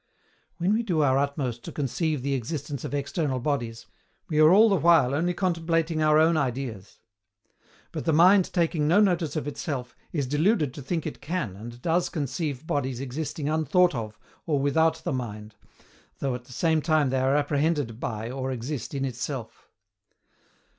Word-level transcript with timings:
When 0.57 0.73
we 0.73 0.81
do 0.81 1.03
our 1.03 1.19
utmost 1.19 1.61
to 1.63 1.71
conceive 1.71 2.23
the 2.23 2.33
existence 2.33 2.83
of 2.83 2.91
external 2.95 3.39
bodies, 3.39 3.85
we 4.29 4.39
are 4.39 4.49
all 4.51 4.67
the 4.67 4.75
while 4.75 5.13
only 5.13 5.35
contemplating 5.35 6.01
our 6.01 6.17
own 6.17 6.37
ideas. 6.37 6.97
But 7.91 8.05
the 8.05 8.11
mind 8.11 8.51
taking 8.51 8.87
no 8.87 8.99
notice 8.99 9.35
of 9.35 9.47
itself, 9.47 9.95
is 10.11 10.25
deluded 10.25 10.73
to 10.73 10.81
think 10.81 11.05
it 11.05 11.21
can 11.21 11.55
and 11.55 11.79
does 11.83 12.09
conceive 12.09 12.65
bodies 12.65 12.99
existing 12.99 13.47
unthought 13.47 13.93
of 13.93 14.17
or 14.47 14.59
without 14.59 15.03
the 15.03 15.13
mind, 15.13 15.53
though 16.17 16.33
at 16.33 16.45
the 16.45 16.51
same 16.53 16.81
time 16.81 17.11
they 17.11 17.19
are 17.19 17.35
apprehended 17.35 17.99
by 17.99 18.31
or 18.31 18.51
exist 18.51 18.95
in 18.95 19.05
itself. 19.05 19.69